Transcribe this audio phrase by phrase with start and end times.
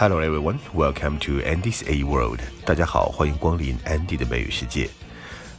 [0.00, 2.40] Hello everyone, welcome to Andy's A World.
[2.64, 4.88] 大家好，欢迎光临 Andy 的美语世界。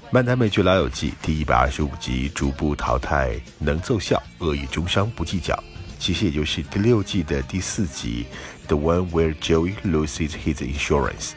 [0.10, 5.56] 漫谈美剧老友记第一百二十五集逐步淘汰能奏效，恶意中伤不计较。
[6.00, 8.26] 其实也就是第六季的第四集
[8.68, 11.34] ，The one where Joey loses his insurance。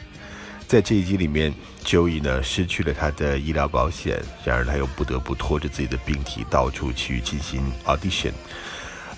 [0.67, 1.53] 在这一集里面
[1.83, 8.31] ，Joey 呢失去了他的医疗保险，然而他又不得不拖着自己的病体到处去进行 audition。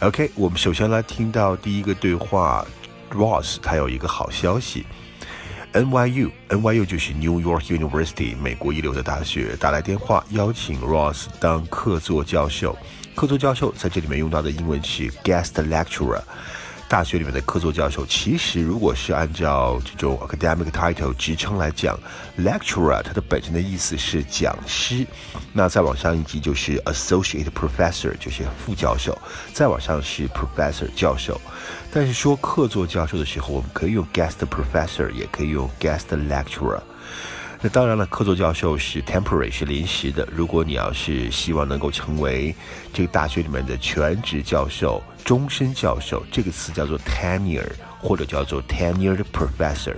[0.01, 2.67] OK，我们首先来听到第一个对话
[3.11, 4.85] ，Ross 他有一个好消息
[5.73, 12.77] ，NYU，NYU 就是 New York University 美国一流的大学，打来电话邀请 Ross 当客座教授。
[13.15, 16.21] 客座教授在这里面用到的英文是 guest lecturer。
[16.89, 21.99] 大学里面的客座教授，其实如果是按照这种 academic title 职称来讲
[22.39, 25.05] ，lecturer 它的本身的意思是讲师。
[25.51, 29.17] 那再往上一级就是 associate professor，就是副教授。
[29.53, 31.39] 再往上是 professor 教授。
[31.91, 36.79] 但是说客座教授的时候，我们可以用 guest professor，也可以用 guest lecturer。
[37.59, 40.27] 那当然了，客座教授是 temporary，是临时的。
[40.31, 42.55] 如果你要是希望能够成为
[42.93, 47.67] 这个大学里面的全职教授、终身教授，这个词叫做 tenure，
[47.99, 49.95] 或者叫做 tenured professor。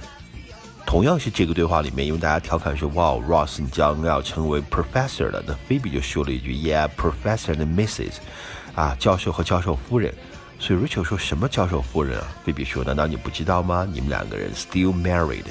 [0.86, 8.14] 同样是这个对话里面，因为大家调侃说，哇，Ross 你将要成为 professor 了，那菲比就说了一句，Yeah，professor and Mrs，
[8.74, 10.14] 啊，教授和教授夫人。
[10.58, 12.28] 所以 Rachel 说什么教授夫人啊？
[12.44, 13.88] 菲比说，难道你不知道吗？
[13.92, 15.44] 你们两个人 still married。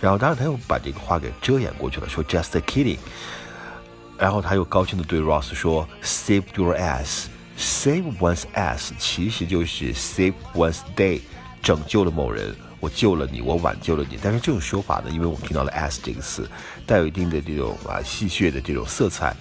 [0.00, 2.98] 然后，当然他又把这个话给遮掩过去了，说 just kidding。
[4.16, 11.20] 然后他又高兴的对 Ross 说，save your ass，save one's ass，其实就是 save one's day，
[11.62, 14.18] 拯救了某人，我救了你，我挽救了你。
[14.22, 16.48] 但是这种说法呢，因为我们听到了 ass 这个词，
[16.86, 19.34] 带有一定的这种啊戏谑的这种色彩，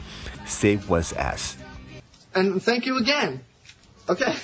[0.48, 3.42] save one's ass。And thank you again.
[4.08, 4.36] Okay.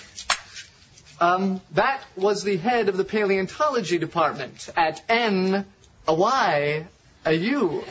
[1.19, 5.65] Um, that was the head of the paleontology department at N
[6.06, 6.86] a Y,
[7.24, 7.84] a U.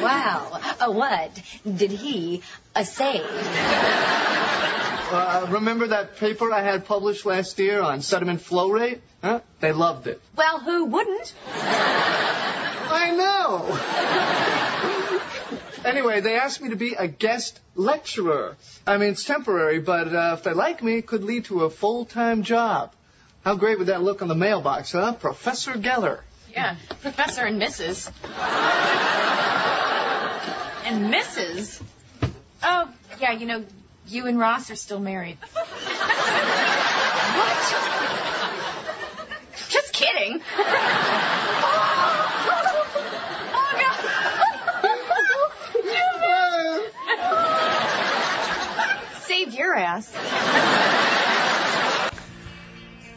[0.00, 0.60] Wow.
[0.80, 1.30] A what
[1.64, 2.42] did he
[2.74, 3.22] a say?
[5.10, 9.00] Uh, remember that paper I had published last year on sediment flow rate?
[9.22, 9.40] Huh?
[9.60, 10.20] They loved it.
[10.36, 11.32] Well, who wouldn't?
[11.46, 13.78] I know.
[15.88, 18.56] anyway, they asked me to be a guest lecturer.
[18.86, 21.70] I mean, it's temporary, but uh, if they like me, it could lead to a
[21.70, 22.92] full-time job.
[23.44, 25.12] How great would that look on the mailbox, huh?
[25.12, 26.20] Professor Geller.
[26.54, 28.12] Yeah, Professor and Mrs.
[30.84, 31.82] and Mrs.
[32.62, 32.88] Oh,
[33.20, 33.64] yeah, you know,
[34.06, 35.36] you and Ross are still married.
[35.52, 35.66] what?
[39.68, 40.40] Just kidding.
[49.22, 50.12] Saved your ass.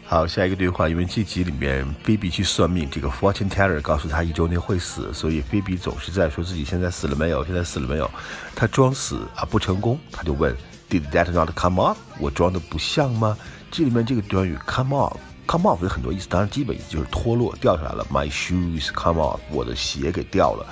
[0.10, 8.10] 好，下一个对话，因为这集里面菲比去算命，这个 fortune teller 告诉他一周内会死，所以菲比总是在说自己现在死了没有，现在死了没有。
[8.56, 10.56] 他装死啊不成功，他就问
[10.90, 11.98] Did that not come off？
[12.20, 13.38] 我装的不像吗？
[13.70, 18.08] 这里面这个短语 come off，come off 有很多意思，当然基本意思就是脱落掉下来了。
[18.10, 20.66] My shoes come off，我的鞋给掉了。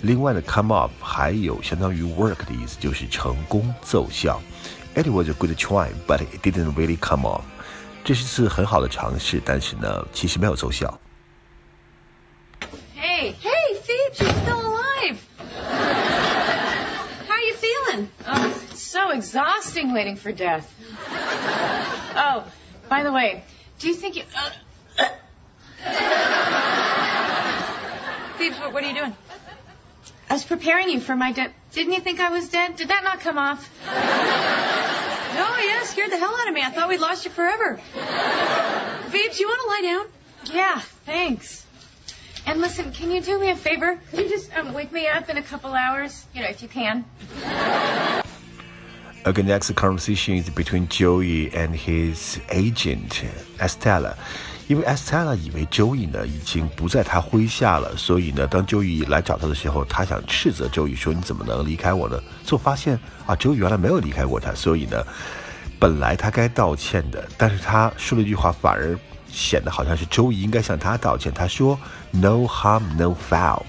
[0.00, 4.40] 另外呢，come off 还有相当于 work 的意思，就是成功奏效。
[4.94, 7.42] It was a good try，but it didn't really come off。
[8.07, 10.99] 这是次很好的尝试，但是呢，其实没有奏效。
[12.95, 15.17] Hey, hey, Phoebe, you're still alive.
[17.27, 18.09] How are you feeling?
[18.27, 20.65] Oh, so exhausting waiting for death.
[22.15, 22.43] Oh,
[22.89, 23.43] by the way,
[23.79, 24.23] do you think you...
[24.97, 25.07] Uh,
[28.37, 29.15] Phoebe, what, what are you doing?
[30.29, 31.51] I was preparing you for my death.
[31.73, 32.75] Didn't you think I was dead?
[32.75, 33.69] Did that not come off?
[35.40, 36.62] Oh, yeah, scared the hell out of me.
[36.62, 37.76] I thought we'd lost you forever.
[37.76, 40.06] Phoebes, you want to lie down?
[40.56, 41.64] Yeah, thanks.
[42.46, 44.00] And listen, can you do me a favor?
[44.10, 46.26] Could you just um, wake me up in a couple hours?
[46.34, 47.04] You know, if you can.
[49.26, 53.22] Okay, next conversation is between Joey and his agent
[53.60, 54.16] Estella.
[54.68, 65.02] 因为 Estella 以为 Joey 呢已经不在他麾下了，所以呢，当 Joey 来找他的时候，他想斥责 Joey 说：“你怎么能离开我呢？”最后发现啊，Joey 原来没有离开过他，所以呢，
[65.80, 68.96] 本来他该道歉的，但是他说了一句话，反而。
[69.30, 71.32] 显得好像是周易应该向他道歉。
[71.32, 71.78] 他说
[72.10, 73.62] ：“No harm, no foul。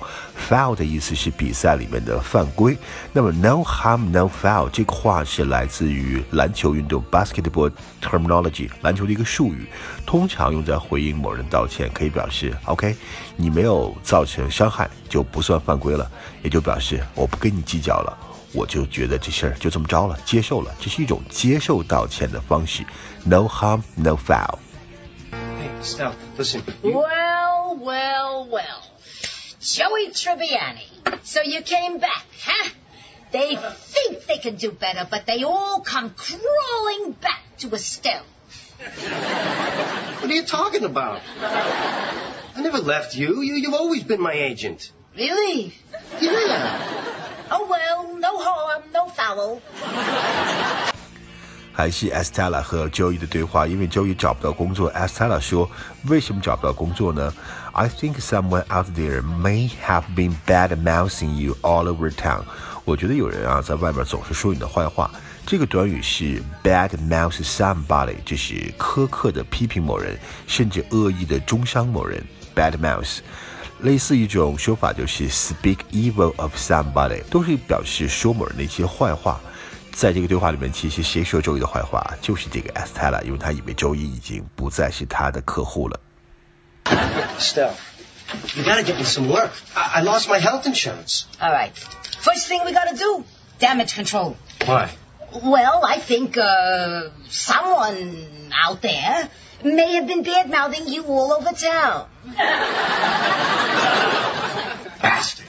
[0.49, 2.77] foul 的意思是比赛里面的犯规。
[3.11, 7.71] 那么 no harm, no foul 这个话是来自于篮球运动 basketball
[8.01, 9.67] terminology 篮球的一个术语，
[10.05, 12.95] 通常用在回应某人道歉，可以表示 OK，
[13.35, 16.09] 你没有造成伤害就不算犯规了，
[16.41, 18.17] 也就表示我不跟你计较了，
[18.53, 22.83] 我就觉得这事儿就这么着了，接受了，这是一种接受道歉的方式。
[23.25, 24.57] No harm, no foul。
[25.81, 26.63] Steph, listen.
[26.83, 28.83] Well, well, well.
[29.61, 30.85] Joey Tribbiani.
[31.23, 32.69] So you came back, huh?
[33.31, 38.25] They think they can do better, but they all come crawling back to Estelle.
[38.79, 41.21] What are you talking about?
[41.39, 43.41] I never left you.
[43.41, 44.91] you you've always been my agent.
[45.15, 45.73] Really?
[46.21, 47.29] Yeah.
[47.51, 49.61] Oh, well, no harm, no foul.
[51.79, 55.71] 还是 Estella 和 Joey 的对话，因为 Joey 找不到工作，Estella 说
[56.09, 57.33] ：“为什么找不到工作呢
[57.71, 62.41] ？”I think someone out there may have been bad mouthing you all over town。
[62.83, 65.09] 我觉得有人啊在外面总是说你的坏话。
[65.45, 72.21] 这个短语是 bad mouth somebody，就是苛刻的批评某人，甚至恶意的中伤某人。
[72.53, 73.19] bad mouth，
[73.83, 79.39] 类似一种说法就是 speak evil of somebody，都是表示说某人的一些坏话。
[79.99, 85.99] 在这个对话里面，其实谁说周一的坏话，就是这个 Estella，因为他以为周一已经不再是他的客户了。
[87.37, 87.73] Steph,
[88.55, 89.51] you gotta get me some work.
[89.75, 91.25] I, I lost my health insurance.
[91.41, 91.73] All right.
[92.21, 93.25] First thing we gotta do,
[93.59, 94.37] damage control.
[94.65, 94.87] Why?
[95.33, 98.25] Well, I think, uh, someone
[98.65, 99.27] out there
[99.65, 102.07] may have been bad mouthing you all over town.
[105.01, 105.45] Bastard.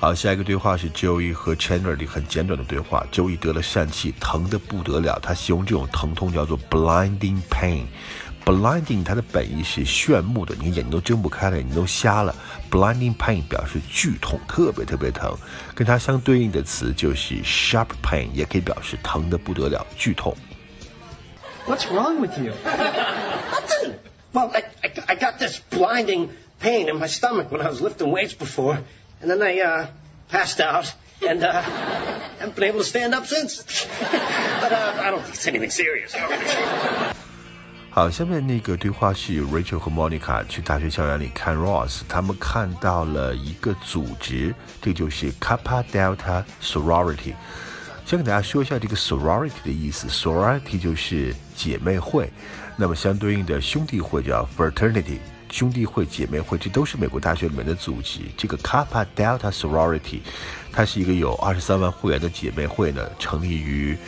[0.00, 3.06] 好，下一个对话是 Joey 和 Chandler 的很简短的对话。
[3.12, 5.20] Joey 得了疝气，疼得不得了。
[5.22, 7.84] 他形容这种疼痛叫做 blinding pain。
[8.42, 12.34] blinding 它的本意是炫目的，你眼睛都睁不开了，眼睛都瞎了。
[12.70, 15.36] blinding pain 表示剧痛，特别特别疼。
[15.74, 20.34] 跟它相对应的词就是 sharp pain，也可以表示疼得不得了，剧痛。
[21.66, 22.54] What's wrong with you?
[22.64, 23.96] Nothing.
[24.32, 24.64] Well, I,
[25.08, 28.78] I got this blinding pain in my stomach when I was lifting weights before,
[29.21, 29.87] and then I uh,
[30.29, 31.61] passed out, and uh,
[32.39, 33.63] haven't been able to stand up since.
[34.61, 36.15] but uh, I don't think it's anything serious.
[37.91, 47.35] 好，下面那个对话是 Rachel 和 Monica 去大学校园里看 Ross，他们看到了一个组织，这就是 Kappa Delta Sorority。
[48.05, 52.29] 先给大家说一下这个 sorority 的意思，sorority 就是姐妹会，
[52.75, 55.19] 那么相对应的兄弟会叫 fraternity，
[55.50, 58.20] 兄弟会、姐妹会，这都是美国大学里面的组织。
[58.36, 60.20] 这个 Kappa Delta Sorority，
[60.72, 63.98] 它是一个有二十三万会员的姐妹会呢，成立于。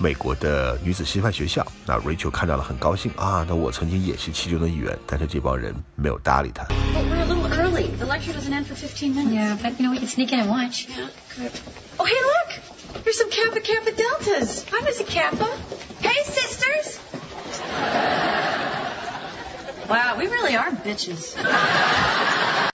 [0.00, 6.62] 美国的女子师范学校，那 Rachel 看到了很高兴啊，那我曾经也是其中的一员，但是这帮人没有搭理他。
[6.94, 7.88] But we're a little early.
[7.98, 9.34] The lecture doesn't end for 15 minutes.
[9.34, 10.86] Yeah, but you know, we can sneak in and watch.
[10.88, 11.50] Yeah, good.
[11.98, 13.02] Oh, hey, look!
[13.02, 14.64] There's some Kappa Kappa Deltas.
[14.70, 15.50] Hi, Missy Kappa.
[16.00, 17.00] Hey, sisters!
[19.89, 21.35] Wow, we really are bitches.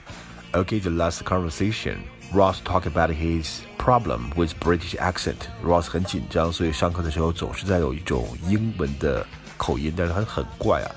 [0.52, 2.02] Okay, the last conversation.
[2.32, 5.48] Ross talked about his problem with British accent.
[5.64, 9.26] Ross 很紧张，所以上课的时候总是在有一种英文的
[9.56, 10.90] 口音，但是他很怪啊。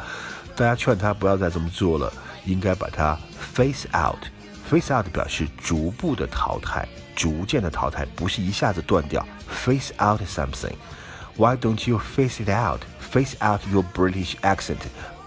[0.55, 2.13] 大家劝他不要再这么做了，
[2.45, 9.25] 应该把它 face out。face out 表示逐步的淘汰，逐渐的淘汰，不是一下子断掉。
[9.47, 12.81] face out something。Why don't you face it out?
[12.99, 14.77] Face out your British accent，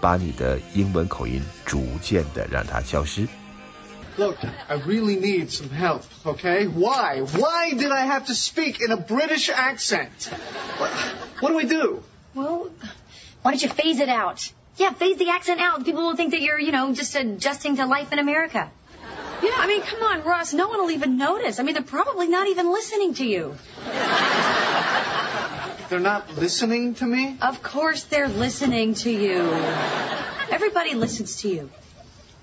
[0.01, 3.27] 把你的英文口音逐渐的让它消失。
[4.17, 6.65] Look, I really need some help, okay?
[6.65, 7.21] Why?
[7.21, 10.31] Why did I have to speak in a British accent?
[10.79, 10.89] What,
[11.39, 12.01] what do I do?
[12.33, 12.71] Well,
[13.43, 14.51] why don't you phase it out?
[14.77, 15.85] Yeah, phase the accent out.
[15.85, 18.71] People will think that you're, you know, just adjusting to life in America.
[19.43, 20.51] Yeah, I mean, come on, Ross.
[20.51, 21.59] No one will even notice.
[21.59, 23.55] I mean, they're probably not even listening to you.
[25.91, 27.37] They're not listening to me?
[27.41, 29.41] Of course they're listening to you.
[30.51, 31.69] Everybody listens to you.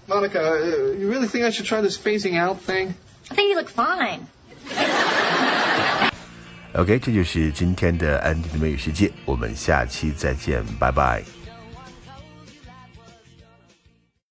[0.07, 2.95] Monica, uh, you really think I should try this phasing out thing?
[3.31, 4.27] I think you look fine.
[6.75, 11.23] OK，这就是今天的安迪的美语世界，我们下期再见，拜拜。